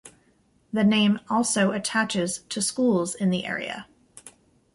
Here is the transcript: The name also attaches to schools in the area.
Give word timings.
The 0.73 0.83
name 0.83 1.19
also 1.29 1.69
attaches 1.73 2.39
to 2.49 2.59
schools 2.59 3.13
in 3.13 3.29
the 3.29 3.45
area. 3.45 3.85